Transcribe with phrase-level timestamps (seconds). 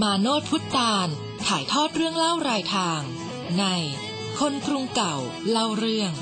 [0.00, 1.08] มาโนดพุทธาน
[1.46, 3.00] ถ่ายทอดเรื่องเล่ารายทาง
[3.58, 3.64] ใน
[4.38, 5.16] คนกรุงเก่า
[5.50, 6.12] เล่าเรื่อง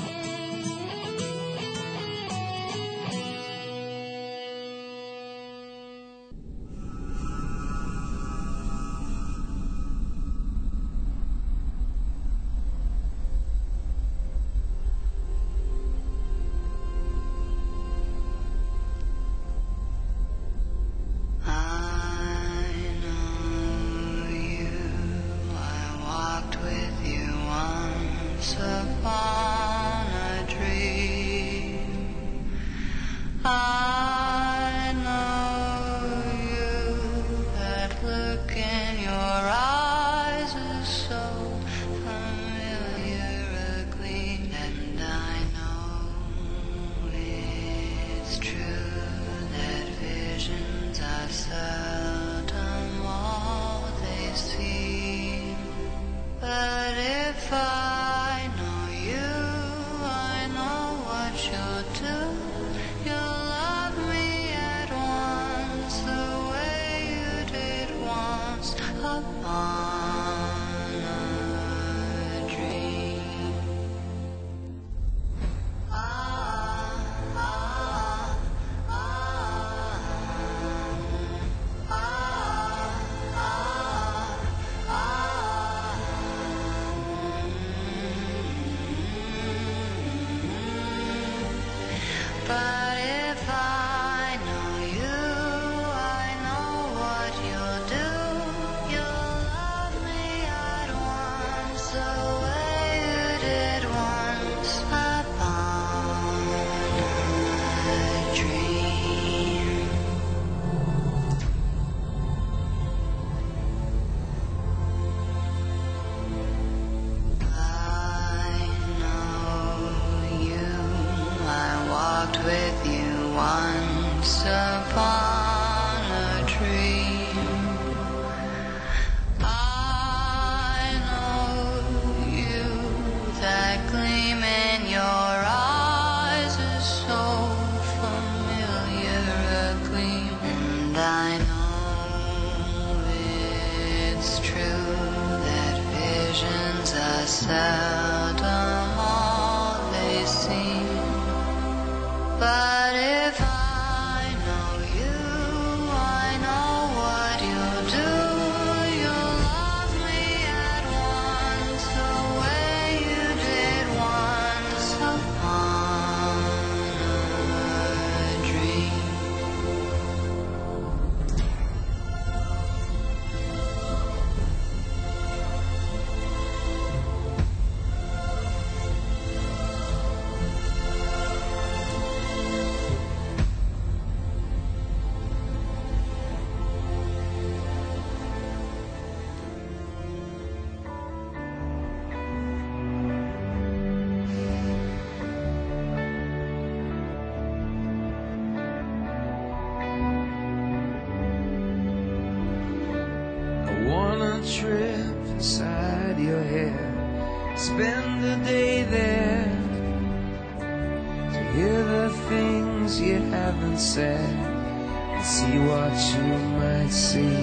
[215.41, 217.37] see what you might see.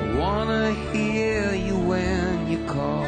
[0.00, 3.06] I wanna hear you when you call.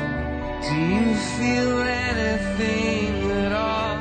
[0.67, 1.79] Do you feel
[2.13, 3.97] anything at all?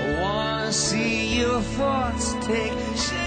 [0.00, 3.23] I wanna see your thoughts take shape.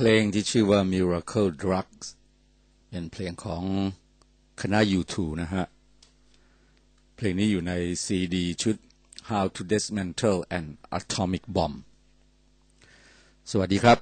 [0.00, 2.06] เพลงที่ชื่อว่า Miracle Drugs
[2.88, 3.64] เป็นเพลงของ
[4.60, 5.64] คณะ U2 นะฮะ
[7.16, 7.72] เพลงนี้อยู่ใน
[8.04, 8.76] ซีดีชุด
[9.30, 10.64] How to Dismantle an
[10.98, 11.76] Atomic Bomb
[13.50, 13.98] สวัสดีครับ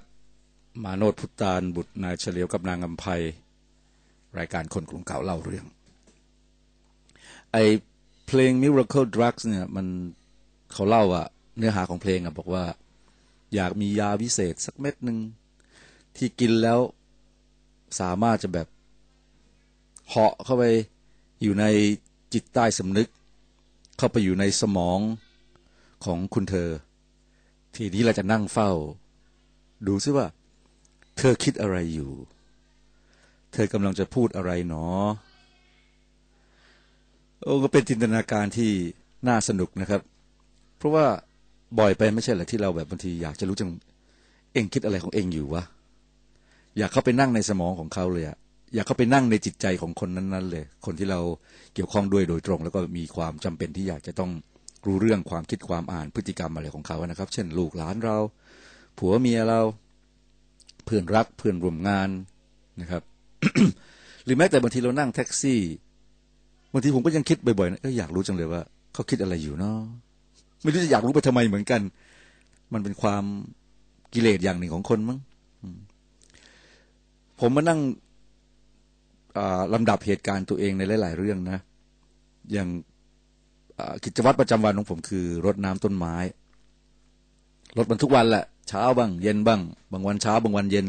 [0.85, 3.05] มาโนดพุตตานบุตรนายเฉลียวกับนางอำไพ
[4.39, 5.67] รายการคนกรุงเก่าเล่าเรื่อง
[7.53, 7.57] ไอ
[8.27, 9.87] เพลง Miracle Drugs เนี่ย มัน
[10.73, 11.27] เขาเล่าอะ
[11.57, 12.65] เนื้อหาของเพลงอะบอกว่า
[13.55, 15.19] อยากมียาวิเศษสักเม็ดหนึ่ง
[16.17, 16.81] ที่กินแล้ว
[18.01, 18.69] สามารถจะแบบ
[20.09, 20.65] เหาะเข้าไป
[21.43, 21.65] อยู่ใน
[22.33, 23.09] จิตใต้สำนึก
[23.99, 25.01] เข้าไปอยู่ในสมอง
[26.05, 26.71] ของคุณเธอ
[27.75, 28.71] ทีนี้เราจะนั่งเฝ้า
[29.87, 30.27] ดูซิว่า
[31.17, 32.13] เธอคิดอะไรอยู่
[33.53, 34.85] เธอกำลังจะพูดอะไรหนอ
[37.43, 38.71] โอ้ก็เป็นจินตนาการที่
[39.29, 40.01] น่าสนุกนะครับ
[40.77, 41.07] เพราะว่า
[41.79, 43.71] บ่อยไปไม่ใช่เหรอที่เราแบบบางทีอยากจะรู้จัง
[44.53, 45.63] เองคิดอะไรของเองอยู่วะ
[46.79, 48.37] อยากเข้าไปนั่งในสมองของเขาเลยอะ
[48.75, 51.21] อยากเข้าไปนั่งในจิตใจของคนนั้นๆเลย คนที่เรา
[51.75, 54.31] เกี่ยวข้องด้วยโดยตรง แล้วก็มีความจำเป็นที่อยากจะต้อง
[54.87, 58.17] รู้เรื่องความคิดความอ่านพฤติกรรมอะไรของเขานะครับ เช่น ลูกหลานเรา
[58.99, 59.61] ผัวเมียเรา
[60.85, 62.09] เพื่อนรักเพื่อนร่วมงาน
[62.81, 63.03] นะครับ
[64.25, 65.61] หรือแม้แต่บางทีเรานั่งแท็กซี่
[66.73, 68.63] บางทีผมก็ยังคิดบ่อยๆนะออยากรู้จังเลยว่า
[68.95, 69.79] เขาคิดอะไรอยู่เนาะ
[70.63, 71.81] ไม่รู้จะอยากรู้ไปทำไมเหมือนกัน
[72.73, 73.25] มันเป็นความ
[74.15, 75.19] กิเลสอย่างหนึ่งของคนมั้ง
[77.41, 77.81] ผมมานั่ง
[79.75, 81.59] ลำดับเหตุการณ์ตัวเองในหลาย ๆ เรื่องนะ
[82.53, 82.69] อย่าง
[84.05, 86.15] กิจวัตรประจำวันของผมคือรดน้ำต้นไม้
[87.77, 89.61] รดมันทุกวันแหละเช้าบ้าง เย็นบ้าง
[89.93, 90.87] บางวันเช้า บางวันเย็น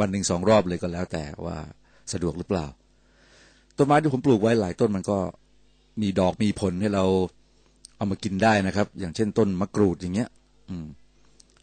[0.00, 1.56] วันหนึ่งสองรอบเลยก็แล้วแต่ว่า
[2.12, 2.66] สะดวกหรือเปล่า
[3.78, 5.18] ต้นไม้ที่ผมปลูกไว้หลายต้นมันก็
[6.02, 7.04] มีดอกมีผลให้เรา
[7.96, 10.28] เอามากินได้นะครับ อย่างเช่นต้นมะกรูดอย่างเงี้ย
[10.70, 10.86] อืม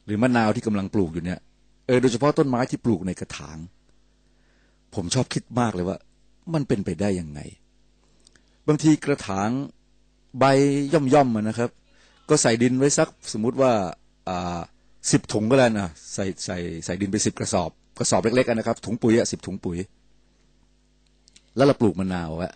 [0.05, 1.39] หรือมะนาวที่กำลังปลูกอยู่เนี่ย
[1.87, 3.57] เออโดยเฉพาะต้นไม้ที่ปลูกในกระถาง
[4.95, 5.97] ผมชอบคิดมากเลยว่า
[6.53, 7.39] มันเป็นไปได้ยังไง
[8.67, 9.49] บางทีกระถาง
[10.39, 10.43] ใบ
[10.93, 11.69] ย่อมย่อมๆนะครับ
[12.29, 13.71] ก็ใส่ดินไว้สักสมมุติว่า
[15.11, 19.77] สิบถุงก็แล้วนะใส่ใส่ใส่ดินไปสิบกระสอบ กระสอบเล็กๆนะครับ ถุงปุ๋ยอะสิบถุงปุ๋ย
[21.55, 22.53] แล้วเราปลูกมะนาวอะ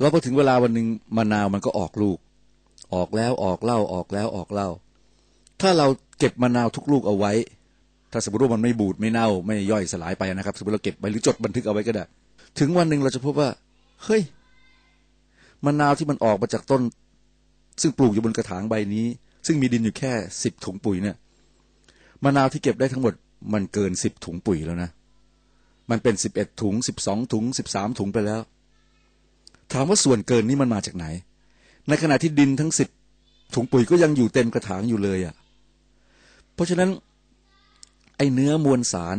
[0.00, 2.18] แล้วพอถึงเวลาวันหนึ่งมะนาวมันก็ออกลูก
[2.94, 4.68] ออกแล้วออกเล่าออกแล้วออกเล่า
[5.60, 5.86] ถ้าเรา
[6.18, 7.32] เก็บมะนาวทุกลูกเอาไว้
[8.12, 12.04] ถ้าสมมติว่ามันไม่บูดไม่เน่าไม่ย่อยสลายไปนะครับ สมมติเราเก็บไปหรือจดบันทึกเอาไว้ก็ได้
[12.58, 13.48] ถึงวันหนึ่งเราจะพบว่า
[14.04, 14.22] เฮ้ย
[15.64, 16.82] มะนาวที่มันออกมาจากต้น
[17.82, 19.06] ซึ่งปลูกอยู่บนกระถางใบนี้
[19.46, 20.12] ซึ่งมีดินอยู่แค่
[20.42, 21.16] สิบถุงปุ๋ยเนี่ย
[22.24, 23.14] มะนาวที่เก็บได้ทั้งหมด
[23.52, 24.90] มันเกินสิบถุงปุ๋ยแล้วนะ
[25.90, 28.40] มันเป็นสิบเอ็ดถุงสิบสองถุงสิบสามถุงไปแล้ว
[29.72, 31.06] ถามว่าส่วนเกินนี้มันมาจากไหน
[31.88, 32.88] ในขณะที่ดินทั้งสิบ
[33.54, 35.34] ถุงปุ๋ยก็ยังอยู่เต็มกระถางอยู่เลยอะ่ะ
[36.54, 36.90] เพราะฉะนั้น
[38.20, 39.18] ไอเนื้อมวลสาร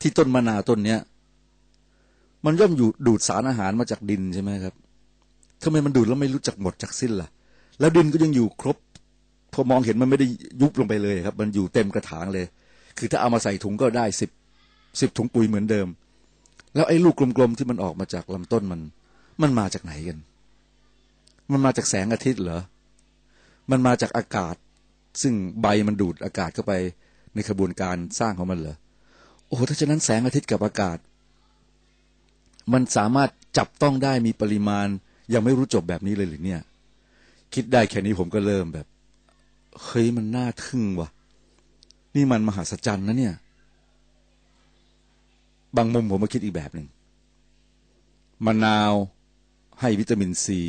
[0.00, 1.00] ที่ต้นมะนาวต้นเนี้ย
[2.44, 4.74] มันย่อมอยู่ดูดสารอาหารมาจากดินใช่ไหมครับ
[5.62, 7.28] ทำไมมันดูดแล้วไม่รู้จักหมดจากสิ้นล่ะ
[7.80, 8.76] แล้วดินก็ยังอยู่ครบ
[9.52, 10.26] พอมองเห็นมันไม่ได้
[10.60, 12.46] ยุบลงไปเลยครับ มันอยู่เต็มกระถางเลย
[12.98, 14.30] คือถ้าเอามาใส่ถุงก็ได้สิบ
[15.00, 15.86] สิบถุงปุ๋ยเหมือนเดิม
[16.74, 18.80] แล้วไอ้ลูกกลมๆที่มันออกมาจากลำต้นมัน
[19.42, 20.18] มันมาจากไหนกัน
[21.52, 22.60] มันมาจากแสงอาทิตย์เหรอ
[23.70, 24.56] มันมาจากอากาศ
[25.22, 26.72] ซึ่งใบมันดูดอากาศเข้าไป
[27.36, 28.76] ในกระบวนการสร้างของมันเหรอ
[29.46, 30.98] โอ้โหถ้าฉะนั้นแสงอาทิตย์กับอากาศ
[32.72, 34.86] มันสามารถจับต้องได้มีปริมาณ
[35.34, 36.60] ยังไม่รู้จบแบบนี้เลยหรือเนี่ย
[37.54, 38.86] คิดได้แค่นี้ผมก็เริ่มแบบ
[39.84, 41.08] เฮ้ยมันน่าทึ่งว่ะ
[42.14, 43.34] นี่มันมหัศจรรย์นะเนี่ย
[45.76, 46.88] บางมุมผมมาคิดอีกแบบหนึ่ง
[48.46, 48.92] มะนาว
[49.80, 50.60] ให้วิตามินซี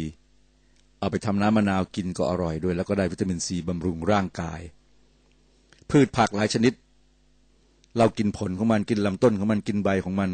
[1.00, 4.62] เอาไปทำน้ำมะนาวกินก็อร่อยด้วย แล้วก็ได้วิตามินซีบำรุงร่างกาย
[5.92, 6.74] พืชผักหลายชนิด
[7.98, 10.30] เรากินผลของมันกินลำต้นของมันกินใบของมัน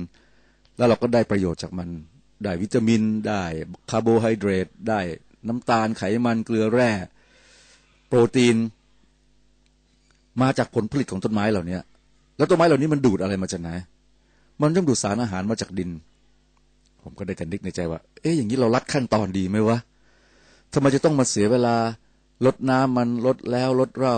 [0.78, 1.90] แล้วเราก็ได้ประโยชน์จากมัน
[2.44, 3.42] ได้วิตามินได้
[3.90, 5.00] คาร์โบไฮเดรตได้
[5.48, 6.92] น้ำตาลไขมันเกลือแร่
[8.08, 8.56] โปรตีน
[10.42, 11.78] มาจากผลผลิตของต้นไม้เหล่านี้
[12.38, 13.70] แล้วต้นไม้เหล่านี้มันดูดอะไรมาจากไหน
[14.62, 15.90] มันต้องดูดสารอาหารมาจากดิน
[17.04, 19.78] ผมก็ได้แต่นึกในใจว่า เอ๊ะอย่างนี้เราลัดขั้นตอนดีไหมวะ
[20.74, 21.76] ทำไมจะต้องมาเสียเวลา
[22.46, 24.18] ลดน้ำมันลดแล้วลดเล่า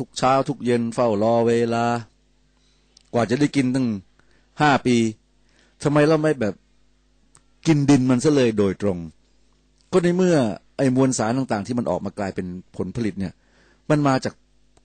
[0.00, 1.84] ทุกเช้าทุกเย็นเฝ้ารอเวลา
[3.12, 3.86] กว่าจะได้กินตั้ง
[4.60, 4.96] ห้าปี
[5.82, 6.54] ทำไมเราไม่แบบ
[7.66, 8.98] กินดินมันซะเลยโดยตรง
[9.92, 10.36] ก็ในเมื่อ
[10.76, 13.32] ไอ้มวลสารต่างๆ ที่มันออกมากลายเป็นผลผลิตเนี่ย
[13.90, 14.34] มันมาจาก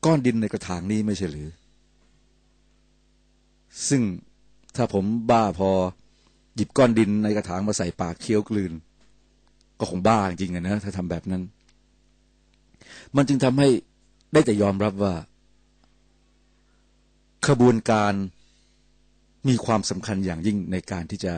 [0.06, 1.50] ก้อนดินในกระถางนี้ไม่ใช่หรือ
[3.90, 4.02] ซึ่ง
[4.76, 5.70] ถ้าผมบ้าพอ
[6.56, 8.72] หยิบก้อนดินในกระถางมาใส่ปากเคี้ยวกลืน
[9.80, 11.44] ก็คงบ้าจริงๆนะถ้าทำแบบนั้น
[13.16, 13.70] มันจึงทำให้
[14.34, 15.14] ได้แต่ยอมรับว่า
[17.48, 18.14] ขบวนการ
[19.48, 21.34] มีความสำคัญอย่างยิ่งในการที่จะ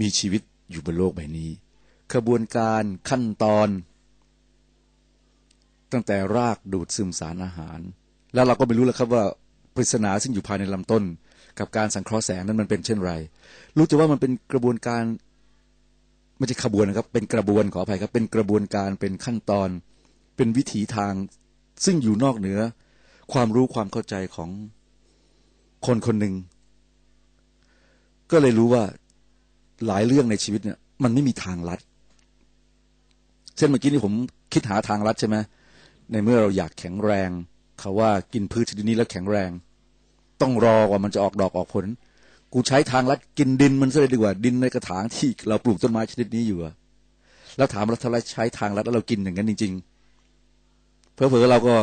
[0.00, 1.50] มีชีวิตอยู่บนโลกใบนี้
[2.14, 3.68] ขบวนการขั้นตอน
[5.92, 7.78] ตั้งแต่รากดูดซึมสารอาหาร
[8.34, 9.24] แล้วเราก็ไม่รู้แล้วครับว่า
[9.74, 11.02] ปริศนาซึ่งอยู่ภายในลำต้น
[11.58, 13.12] กับการสังเคราะห์แสงนั้นมันเป็นเช่นไร
[13.76, 15.02] รู้แต่ว่ามันเป็นกระบวนการ
[16.38, 19.68] ไม่ใช่ขบวนนะครับ เป็นกระบวนขออภัยครับ เป็นกระบวนการเป็นขั้นตอน
[20.36, 21.12] เป็นวิถีทาง
[21.84, 22.58] ซึ่งอยู่นอกเหนือ
[23.32, 24.50] ความรู้ความเข้าใจของ
[25.86, 26.34] คนคนหนึ่ง
[28.30, 28.82] ก็เลยรู้ว่า
[29.86, 31.80] หลายเรื่องในชีวิตเนี่ย มันไม่มีทางลัด
[33.56, 34.12] เช่นเมื่อกี้นี่ผม
[34.52, 35.36] คิดหาทางลัดใช่ไหม
[36.12, 37.30] ในเมื่อเราอยากแข็งแรง
[37.80, 39.50] เขาว่ากินพืชชนิดนี้แล้วแข็งแรง
[40.40, 41.86] ต้องรอกว่ามันจะออกดอกออกผล
[42.52, 46.74] กูใช้ทางลัดกินดินมันซะเลยดีกว่า ดินในกระถางที่เราปลูกต้นไม้ชนิดนี้อยู่อะ
[47.56, 49.91] แล้วถามเราถ้าเราใช้ทางลัดแล้วเรากินอย่างนั้นจริง ๆ
[51.22, 51.76] เพอเพอๆเราก็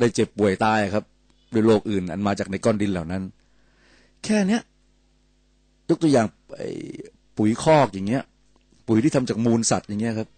[0.00, 1.04] ได้เจ็บป่วยตายครับ
[1.54, 3.22] ด้วยโรคอื่น อันมาจากในก้อนดินเหล่านั้น
[4.24, 4.62] แค่เนี้ย
[5.90, 6.70] ยกตัวอย่างไอ้
[7.36, 8.22] ปุ๋ยคอกอย่างเงี้ย
[8.88, 10.28] ปุ๋ยที่ทำจากมูลสัตว์อย่างเงี้ยครับ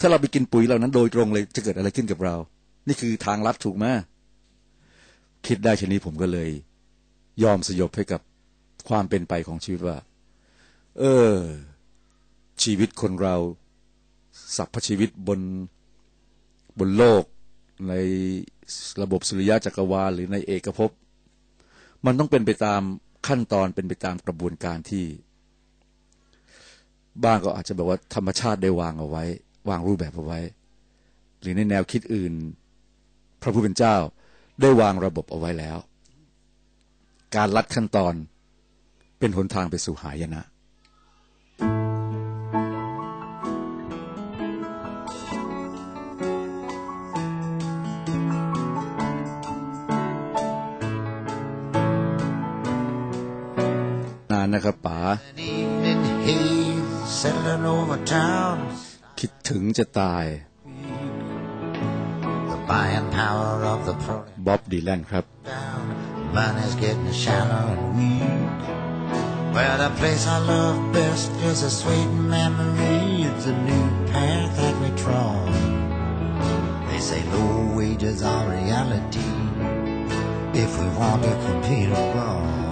[0.00, 2.34] ถ้าเราไปกินปุ๋ยเหล่านั้นโดยตรงเลยจะเกิดอะไรขึ้นกับเรา
[2.86, 3.86] นี่คือทางลัดถูกไหม
[5.46, 6.50] คิดได้ชนี้ผมก็เลย
[7.42, 8.20] ยอมสยบให้กับ
[8.88, 9.96] ความเป็นไปของชีวิตว่า
[10.98, 11.34] เออ
[12.62, 13.36] ชีวิตคนเรา
[14.56, 15.40] สรรพชีวิตบน
[16.78, 17.24] บนโลก
[17.88, 17.94] ใน
[19.02, 20.90] ระบบสุริยะจักรวาลหรือในเอกภพ
[22.06, 22.82] มันต้องเป็นไปตาม
[23.28, 25.04] ขั้นตอนเป็นไปตามกระบวนการที่
[27.24, 29.24] บ้างก็อาจจะแบบว่าธรรมชาติได้วางเอาไว้
[29.68, 30.40] วางรูปแบบเอาไว้
[31.40, 32.32] หรือในแนวคิดอื่น
[33.42, 33.96] พระผู้เป็นเจ้า
[34.60, 35.78] ได้วางระบบเอาไว้แล้ว
[37.36, 38.14] การลัดขั้นตอน
[39.18, 40.44] เป็นหนทางไปสู่หายนะ
[54.48, 55.00] นานนะครับป๋า
[55.30, 58.56] An evening haze settling over town.
[59.20, 60.26] คิดถึงจะตาย
[62.50, 65.84] The buying power of the pro บ๊อบดีแลนครับ down.
[66.36, 68.58] Money's getting shallow and weak.
[69.54, 73.00] Well, the place I love best is a sweet memory.
[73.28, 75.52] It's a new path that we trod.
[76.88, 79.32] They say low wages are reality
[80.64, 82.67] if we want to compete abroad.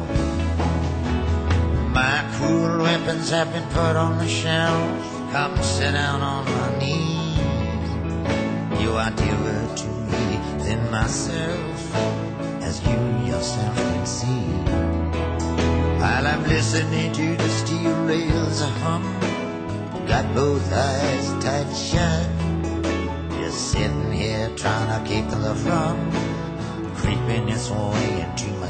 [1.97, 5.33] My cruel weapons have been put on the shelf.
[5.33, 7.39] Come sit down on my knees.
[8.83, 10.27] You are dearer to me
[10.63, 11.97] than myself,
[12.61, 12.99] as you
[13.33, 14.45] yourself can see.
[15.99, 19.03] While I'm listening to the steel rails hum,
[20.07, 22.29] got both eyes tight shut.
[23.41, 25.97] Just sitting here trying to keep the love from
[26.95, 28.66] creeping its way into my.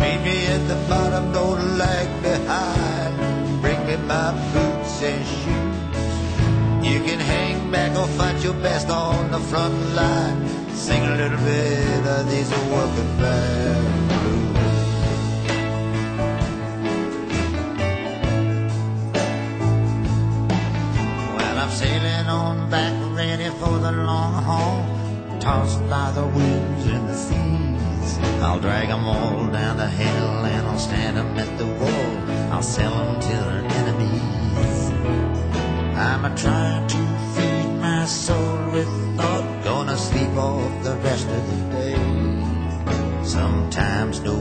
[0.00, 3.60] Meet me at the bottom, don't lag behind.
[3.60, 6.90] Bring me my boots and shoes.
[6.90, 10.48] You can hang back or fight your best on the front line.
[10.74, 14.00] Sing a little bit of these working blues.
[21.80, 24.84] Sailing on back, ready for the long haul.
[25.40, 27.59] Tossed by the winds and the seas.
[28.42, 32.12] I'll drag 'em all down the hill and I'll stand stand 'em at the wall.
[32.52, 34.80] I'll sell 'em to their enemies.
[35.96, 37.02] I'm a trying to
[37.34, 39.44] feed my soul with thought.
[39.64, 41.96] Gonna sleep off the rest of the day.
[43.22, 44.36] Sometimes no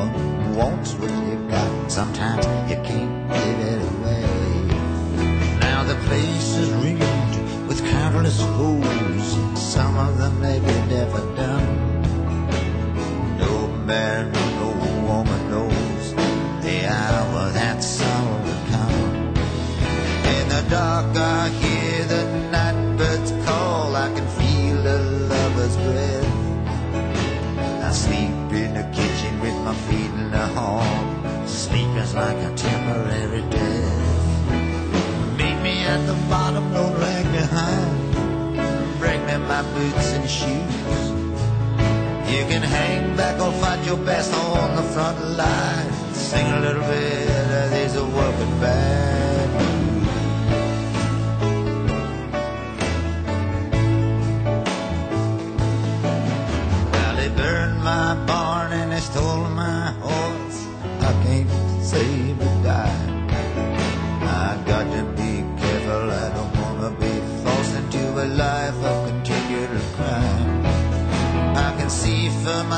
[0.00, 0.12] one
[0.56, 1.70] wants what you've got.
[1.98, 4.26] Sometimes you can't give it away.
[5.66, 7.36] Now the place is ringed
[7.68, 9.28] with countless foes.
[9.74, 11.22] Some of them maybe never
[13.88, 14.30] man,
[14.60, 14.70] no
[15.08, 16.14] woman knows
[16.62, 19.34] the hour that sorrow will come.
[20.36, 23.96] In the dark, I hear the night birds call.
[23.96, 24.98] I can feel the
[25.32, 26.30] lover's breath.
[27.88, 30.92] I sleep in the kitchen with my feet in the hall.
[31.46, 34.50] Sleep is like a temporary death.
[35.38, 37.94] Meet me at the bottom, don't lag behind.
[38.98, 41.02] Bring me my boots and shoes.
[42.32, 45.92] You can hang back or fight your best on the front line.
[46.14, 47.37] Sing a little bit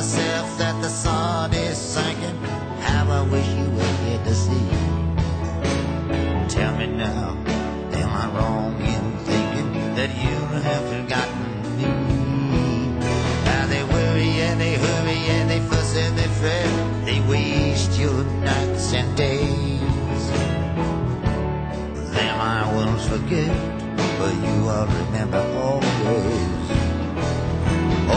[0.01, 2.39] myself that the sun is sinking.
[2.89, 4.69] How I wish you were here to see.
[6.49, 7.37] Tell me now,
[8.01, 11.91] am I wrong in thinking that you have forgotten me?
[13.45, 16.71] Now they worry and they hurry and they fuss and they fret.
[17.05, 20.25] They waste your nights and days.
[22.15, 23.53] Them I won't forget,
[24.19, 26.61] but you I'll remember always.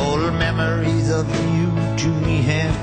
[0.01, 1.52] Old memories of you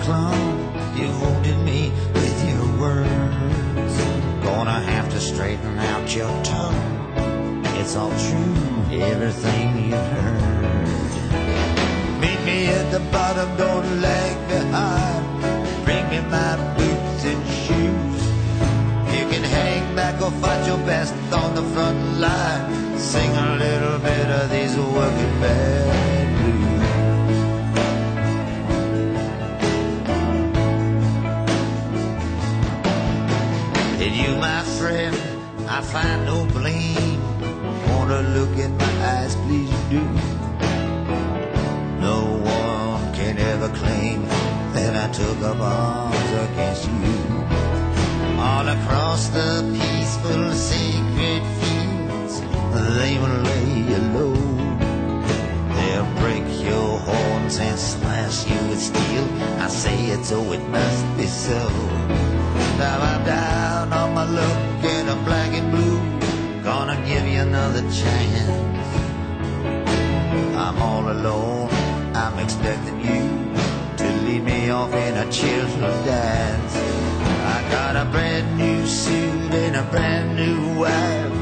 [0.08, 0.60] me.
[1.00, 3.96] You wounded me with your words.
[4.44, 7.64] Gonna have to straighten out your tongue.
[7.80, 8.54] It's all true,
[9.00, 10.90] everything you've heard.
[12.20, 15.24] Meet me at the bottom, don't lag behind.
[15.84, 18.22] Bring me my boots and shoes.
[19.16, 22.98] You can hang back or fight your best on the front line.
[22.98, 26.89] Sing a little bit of these working band blues.
[34.10, 35.14] In you, my friend,
[35.68, 37.20] I find no blame.
[37.90, 40.02] Wanna look in my eyes, please do.
[42.00, 44.26] No one can ever claim
[44.74, 47.18] that I took up arms against you.
[48.48, 52.40] All across the peaceful, sacred fields,
[52.98, 54.34] they will lay you low.
[55.76, 59.26] They'll break your horns and slash you with steel.
[59.60, 62.29] I say it so it must be so.
[62.80, 66.00] Now I'm down on my luck and I'm black and blue.
[66.62, 68.88] Gonna give you another chance.
[70.56, 71.68] I'm all alone.
[72.14, 73.22] I'm expecting you
[73.98, 76.74] to lead me off in a cheerful dance.
[77.54, 81.32] I got a brand new suit and a brand new wife.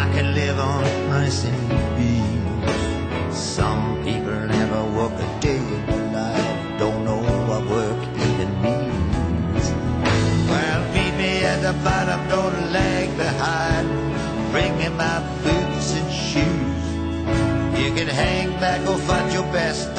[0.00, 3.36] I can live on rice and beans.
[3.36, 5.83] Some people never work a day
[17.94, 19.93] can hang back or fight your best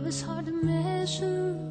[0.00, 1.69] love is hard to measure,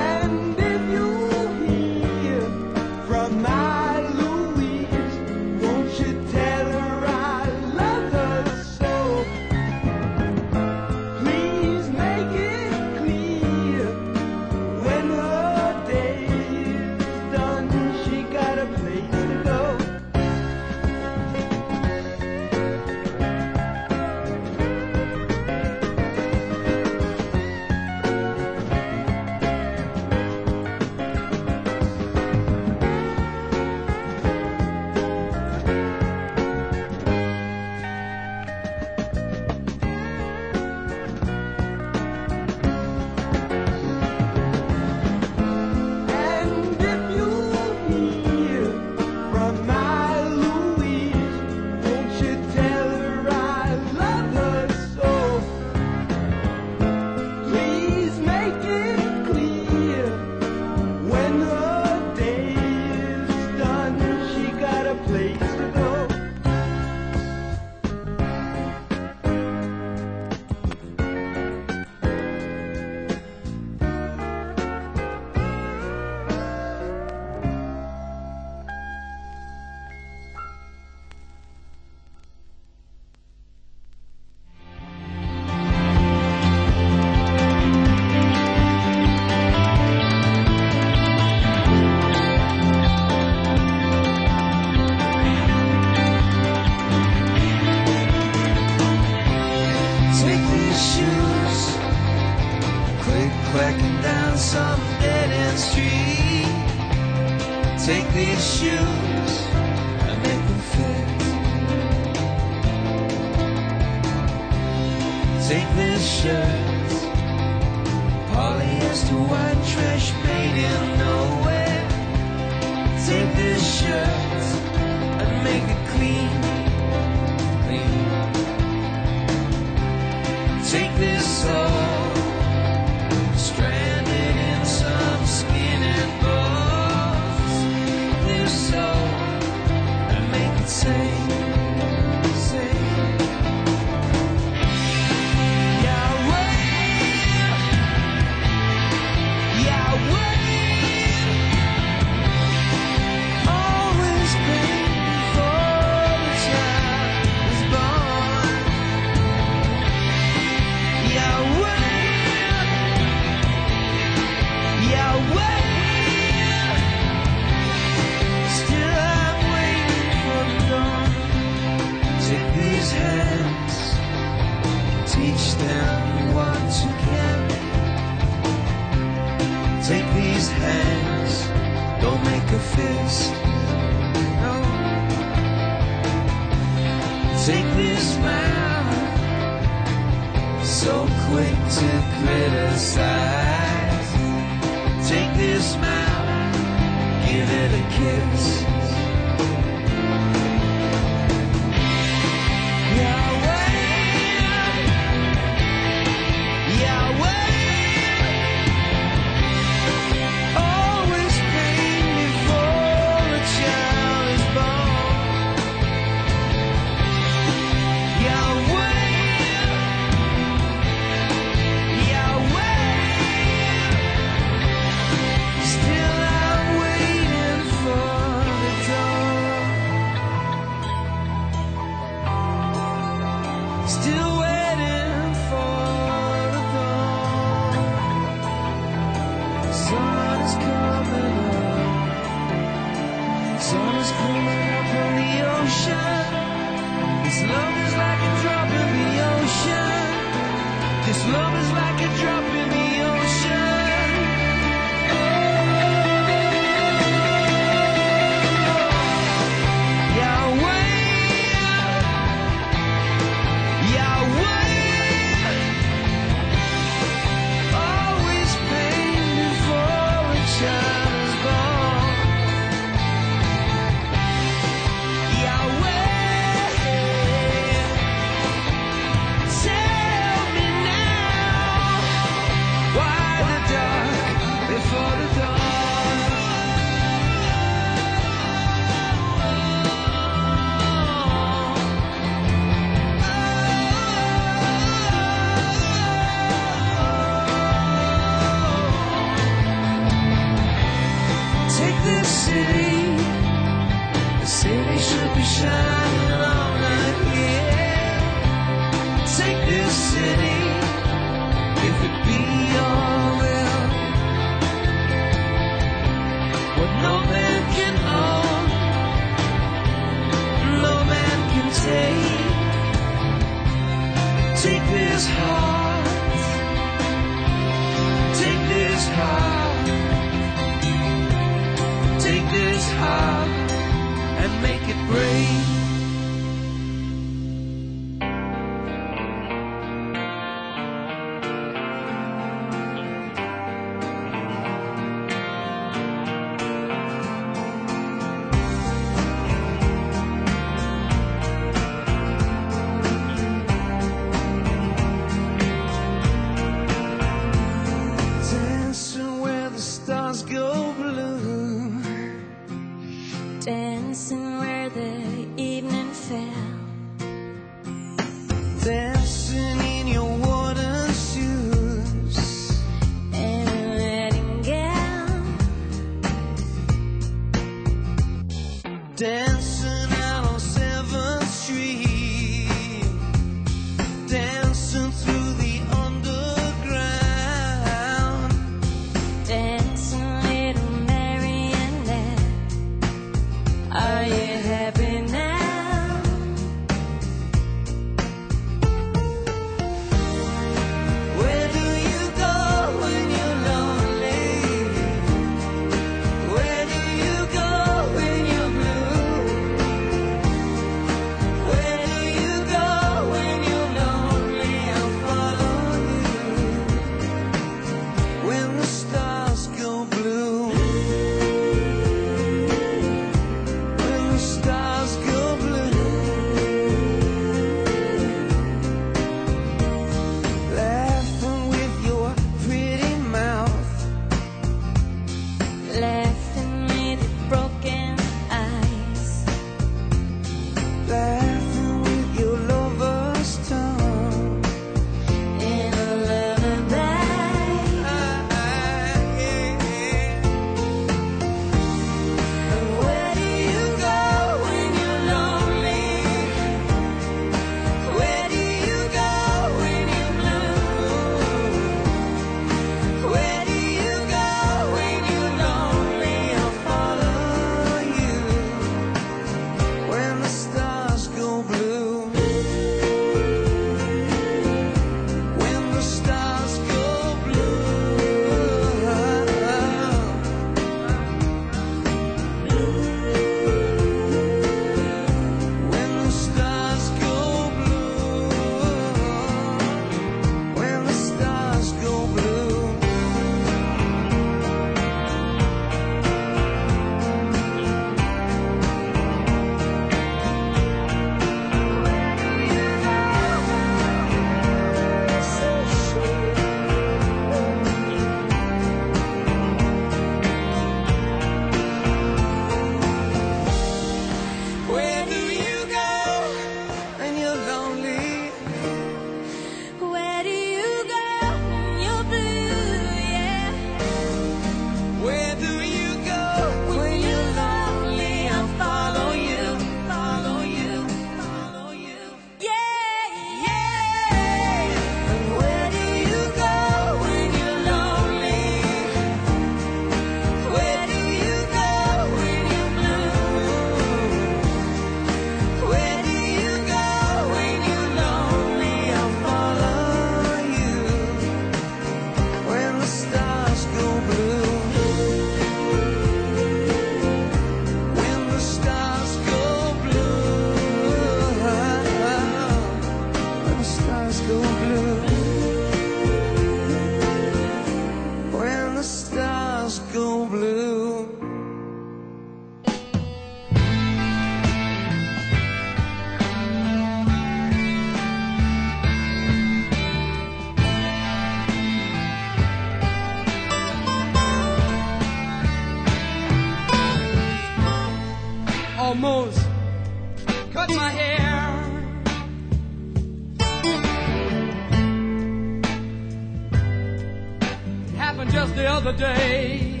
[598.46, 600.00] happened just the other day.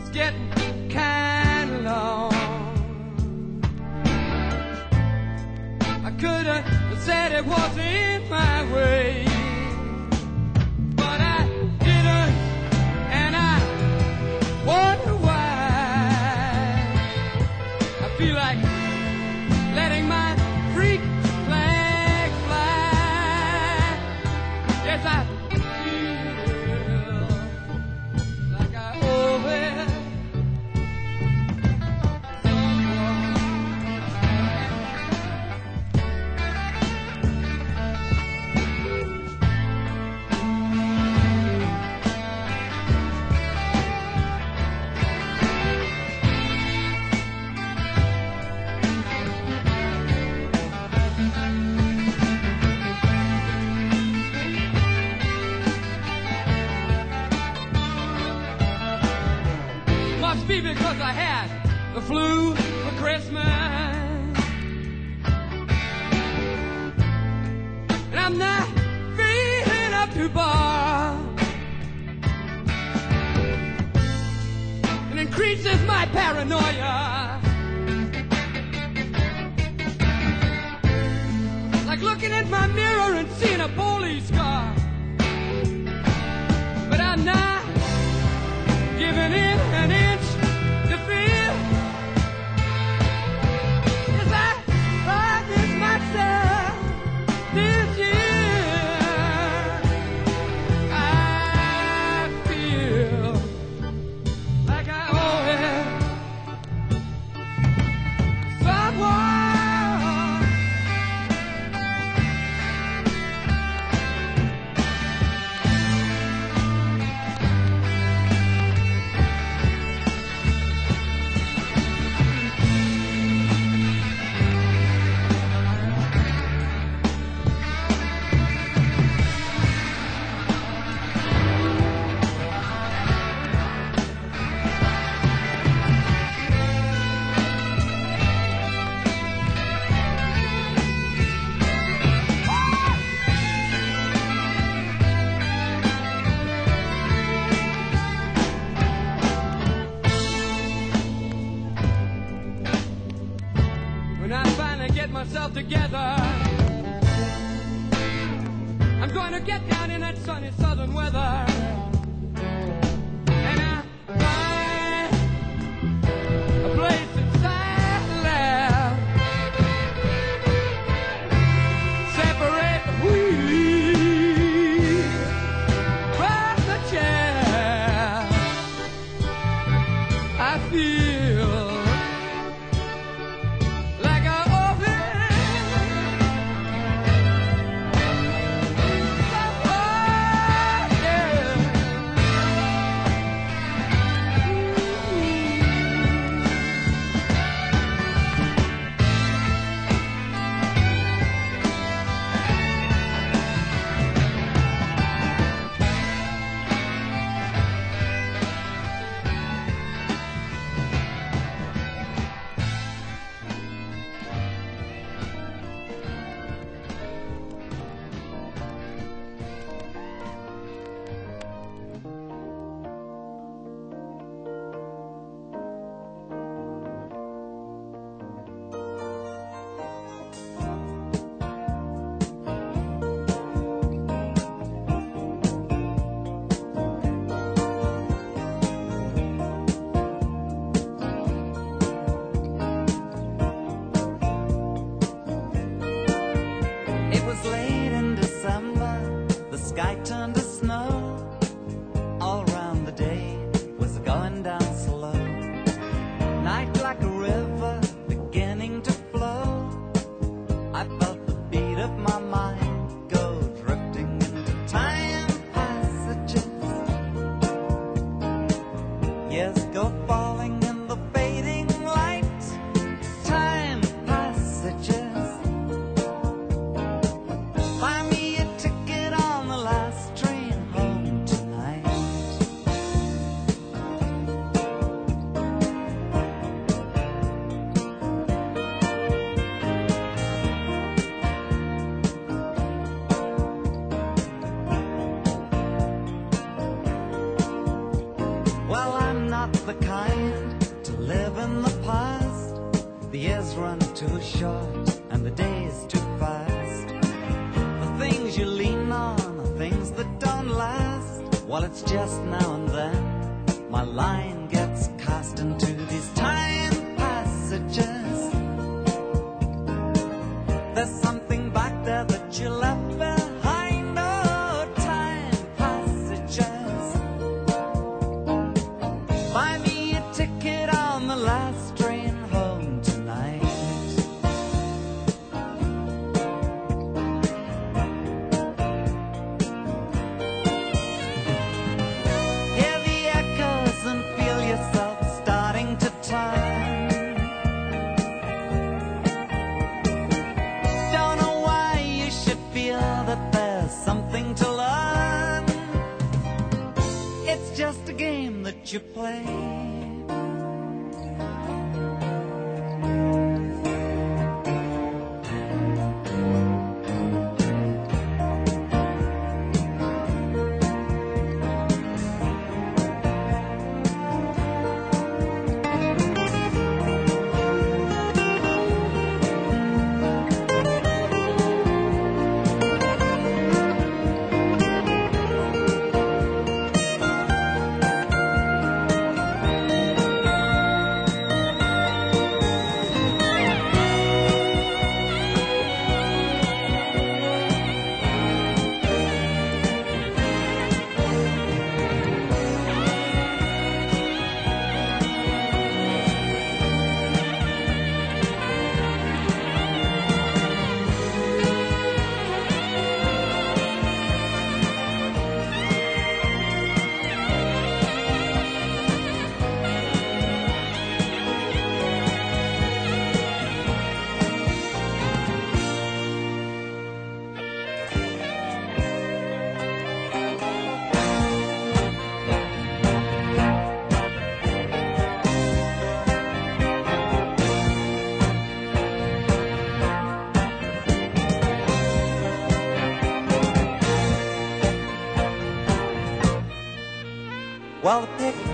[0.00, 2.32] It's getting kinda long.
[5.80, 8.11] I could have said it was easy.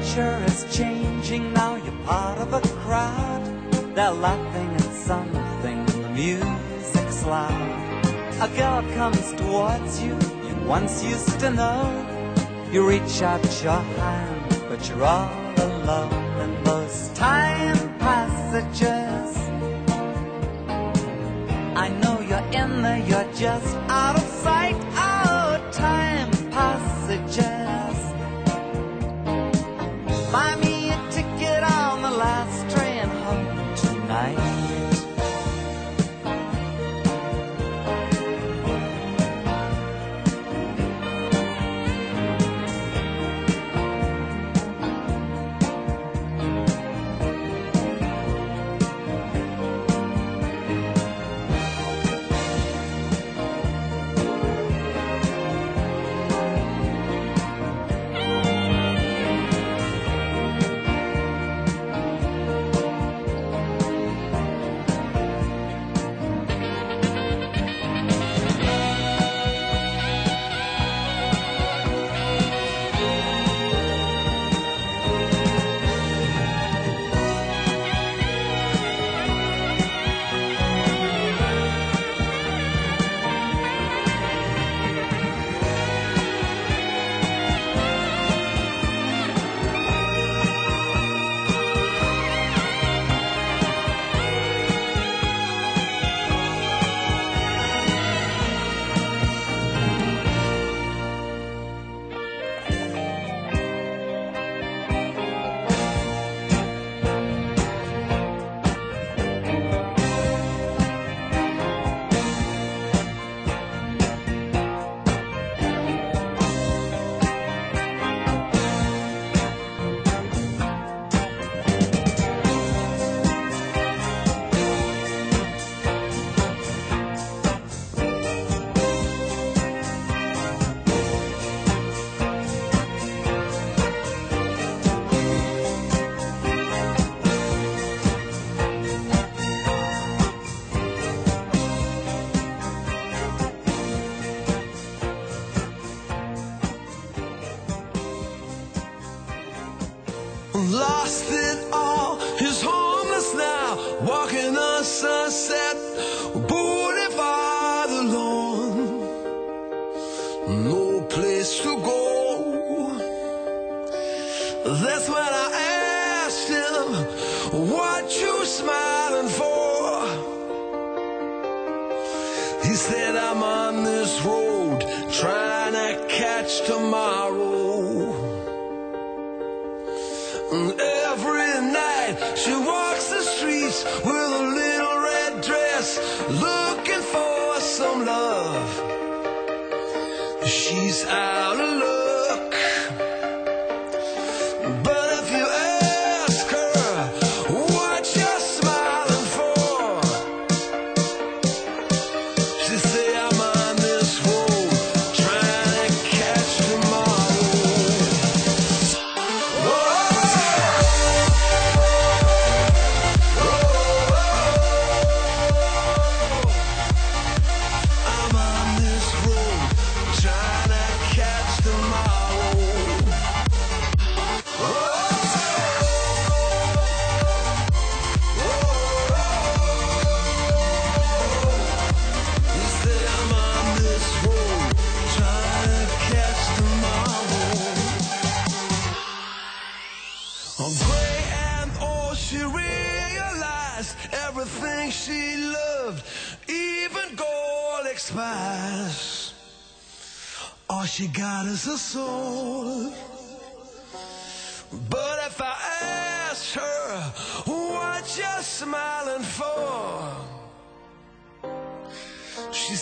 [0.09, 1.77] Picture is changing now.
[1.77, 3.45] You're part of a crowd.
[3.95, 5.85] They're laughing at something.
[6.03, 8.07] The music's loud.
[8.41, 10.17] A girl comes towards you.
[10.47, 11.83] You once used to know.
[12.73, 19.37] You reach out your hand, but you're all alone in those time passages.
[21.85, 23.05] I know you're in there.
[23.09, 24.77] You're just out of sight.
[24.95, 27.58] Oh, time passages.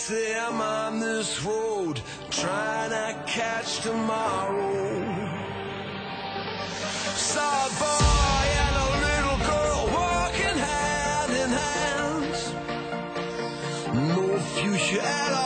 [0.07, 1.99] Say I'm on this road
[2.29, 5.03] trying to catch tomorrow.
[7.29, 12.35] Saw a boy and a little girl walking hand in hand.
[14.15, 15.36] No future at all.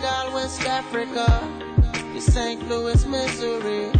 [0.00, 1.26] Senegal, West Africa,
[1.92, 2.68] to St.
[2.68, 3.90] Louis, Missouri.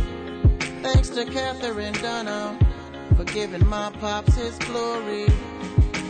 [0.80, 2.56] Thanks to Catherine Dunham
[3.16, 5.26] for giving my pops his glory.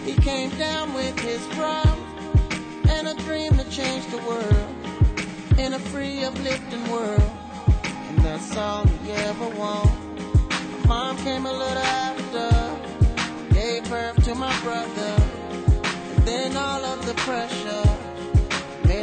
[0.04, 1.88] He came down with his drum
[2.90, 7.30] and a dream to change the world in a free, uplifting world.
[7.86, 9.90] And that's all we ever want.
[10.86, 15.16] Mom came a little after, gave birth to my brother.
[16.16, 17.97] And then all of the pressure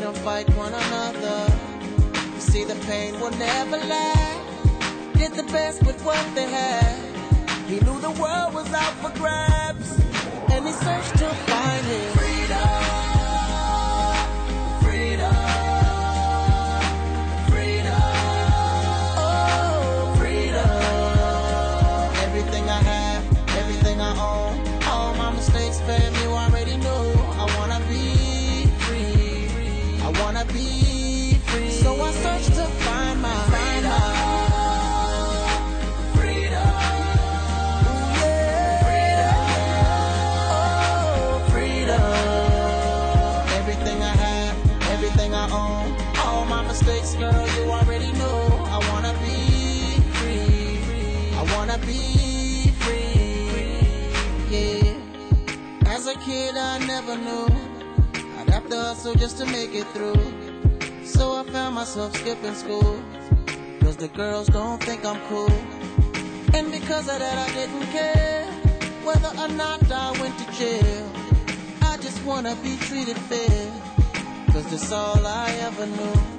[0.05, 1.51] them fight one another.
[2.35, 5.17] You see, the pain will never last.
[5.17, 6.95] Did the best with what they had.
[7.67, 9.99] He knew the world was out for grabs,
[10.51, 12.14] and he searched to find his
[46.75, 48.41] mistakes, girl, you already know.
[48.75, 51.31] I wanna be free.
[51.39, 54.09] I wanna be free.
[54.49, 55.93] Yeah.
[55.95, 57.47] As a kid, I never knew.
[58.37, 60.21] I'd have to hustle just to make it through.
[61.05, 62.99] So I found myself skipping school.
[63.79, 65.57] Cause the girls don't think I'm cool.
[66.53, 68.43] And because of that, I didn't care
[69.07, 71.09] whether or not I went to jail.
[71.83, 73.71] I just wanna be treated fair,
[74.51, 76.34] cause that's all I ever knew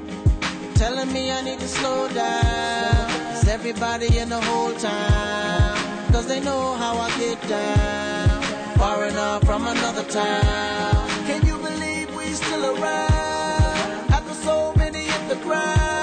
[0.78, 3.10] telling me I need to slow down.
[3.32, 8.42] It's everybody in the whole town, cause they know how I get down.
[8.76, 11.08] Far enough from another town.
[11.26, 14.10] Can you believe we still around?
[14.16, 15.95] After so many hit the ground.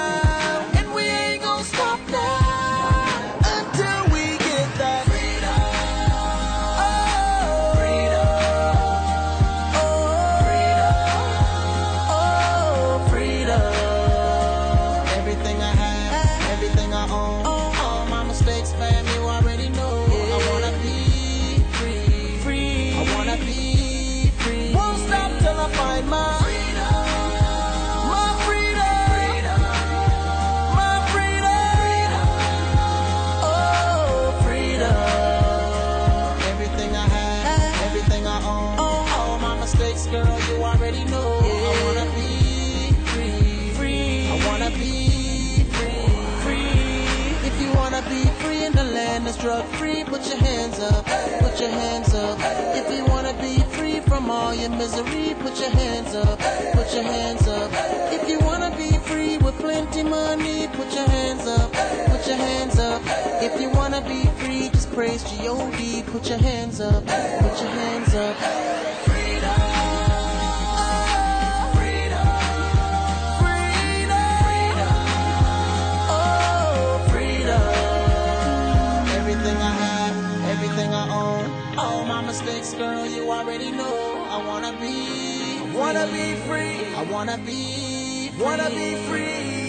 [55.54, 56.38] put your hands up,
[56.72, 57.70] put your hands up.
[58.12, 61.72] If you wanna be free with plenty money, put your hands up,
[62.10, 63.00] put your hands up.
[63.40, 67.04] If you wanna be free, just praise G-O-D, put your hands up.
[86.12, 86.94] be free.
[86.94, 88.44] I wanna be, free.
[88.44, 89.63] wanna be free.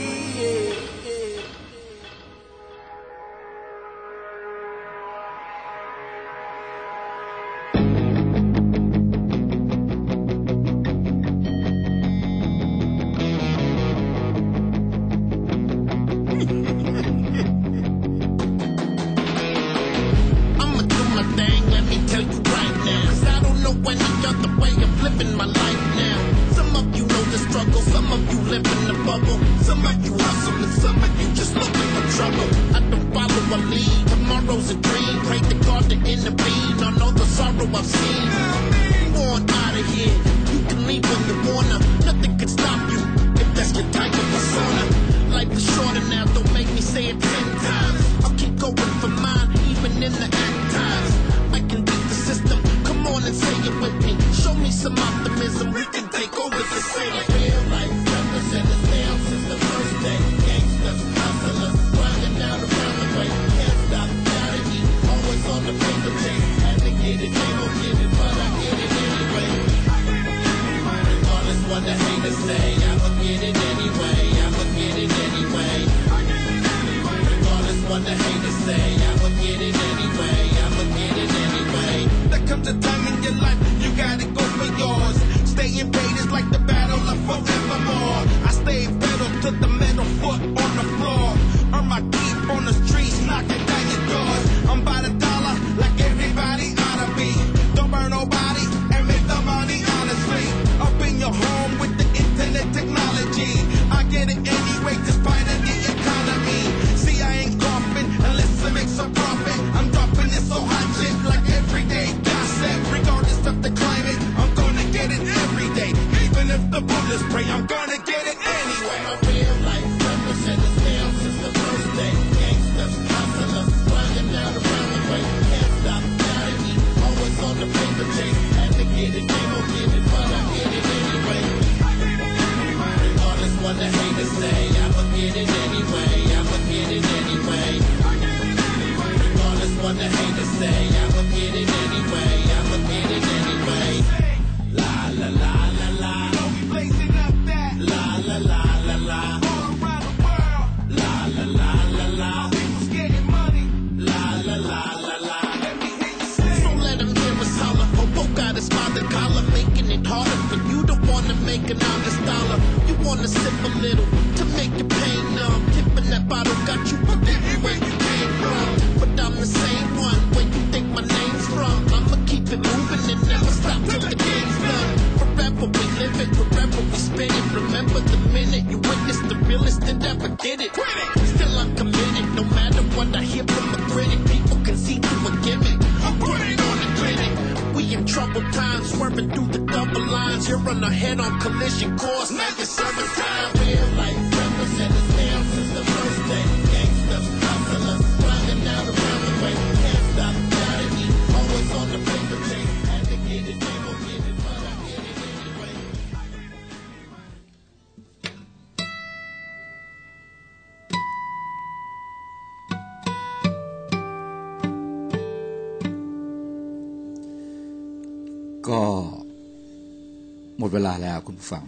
[221.03, 221.63] แล้วคุณฟัง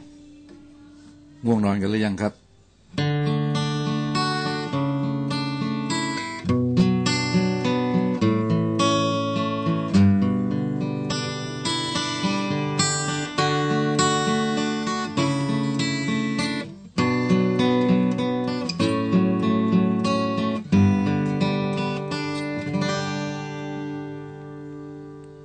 [1.45, 2.33] ง่วงนอนกันหรือยังครับ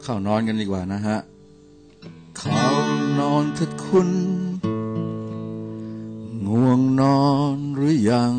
[0.02, 1.18] เข้านอนกันดีกว่านะฮะ
[3.96, 4.12] คุณ
[6.46, 7.22] ง่วงนอ
[7.56, 8.34] นหรือยัง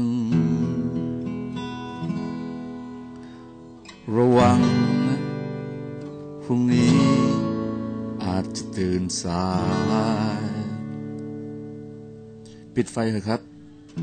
[4.16, 4.60] ระวัง
[5.08, 5.20] นะ
[6.44, 6.96] พรุ่งนี้
[8.24, 9.48] อาจจะตื่นสา
[10.42, 10.44] ย
[12.76, 13.42] ปิดไฟเถอะครับ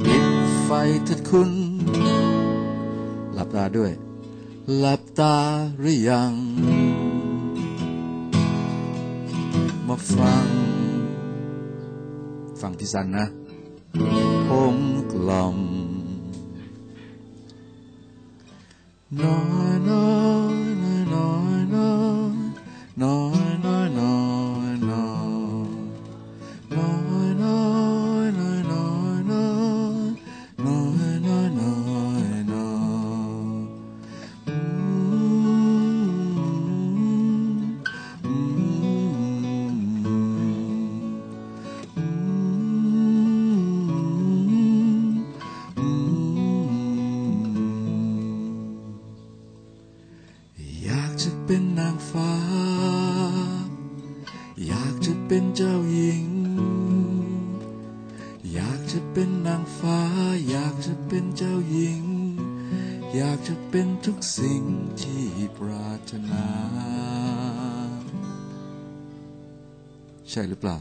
[0.05, 0.27] ปิด
[0.65, 0.71] ไฟ
[1.05, 1.51] เถิดคุณ
[3.33, 3.93] หลับตาด้วย
[4.79, 5.37] หลับตา
[5.79, 6.33] หรือยัง
[9.87, 10.60] มาฟัง
[12.63, 13.27] ฟังพี่สันนะ
[14.49, 14.77] ผม
[15.13, 15.57] กล่อม
[70.31, 70.77] ใช่หรือเปล่า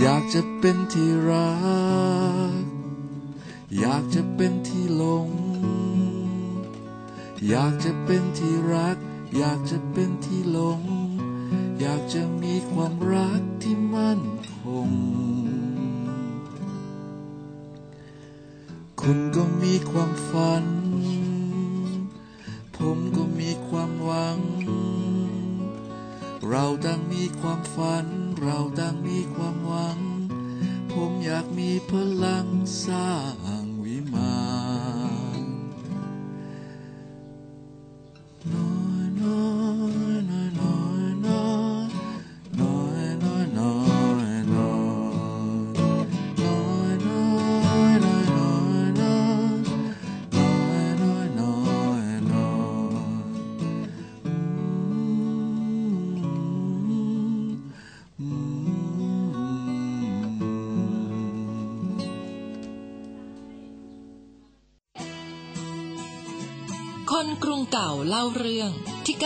[0.00, 1.50] อยากจะเป็นที่รั
[2.62, 2.64] ก
[3.78, 5.28] อยากจะเป็นที่หลง
[7.48, 8.96] อยากจะเป็นที่รัก
[9.36, 10.80] อยากจะเป็นที่หลง
[11.80, 14.22] อยากจะมีความรักที่มั่น
[14.56, 14.90] คง
[19.00, 20.64] คุณก็มีความฝัน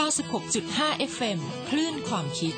[0.05, 1.39] 96.5 FM
[1.69, 2.55] คลื่นความคิด